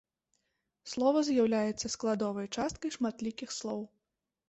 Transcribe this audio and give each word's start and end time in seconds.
Слова 0.93 1.19
з'яўляецца 1.27 1.93
складовай 1.99 2.51
часткай 2.63 2.89
шматлікіх 2.99 3.49
слоў. 3.61 3.81